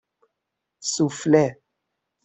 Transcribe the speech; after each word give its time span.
سوفله 0.93 1.45